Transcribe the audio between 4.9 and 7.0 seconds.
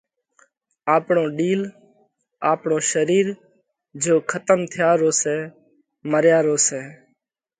رو سئہ۔ مريا رو سئہ۔